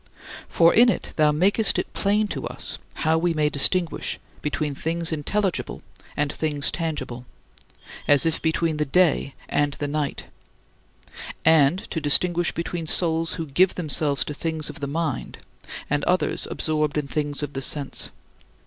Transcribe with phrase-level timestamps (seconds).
[0.49, 5.11] For in it thou makest it plain to us how we may distinguish between things
[5.11, 5.83] intelligible
[6.17, 7.23] and things tangible,
[8.07, 10.25] as if between the day and the night
[11.45, 15.37] and to distinguish between souls who give themselves to things of the mind
[15.87, 18.09] and others absorbed in things of sense.